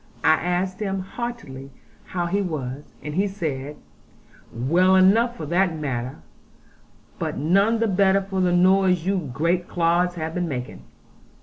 I 0.23 0.31
asked 0.33 0.79
him 0.79 1.01
heartily 1.01 1.69
how 2.05 2.25
he 2.25 2.41
was, 2.41 2.95
and 3.03 3.13
he 3.13 3.27
said, 3.27 3.75
'Well 4.51 4.95
enough, 4.95 5.37
for 5.37 5.45
that 5.45 5.77
matter; 5.77 6.23
but 7.19 7.37
none 7.37 7.77
the 7.77 7.87
better 7.87 8.23
for 8.23 8.41
the 8.41 8.51
noise 8.51 9.05
you 9.05 9.29
great 9.31 9.67
clods 9.67 10.15
have 10.15 10.33
been 10.33 10.47
making.' 10.47 10.83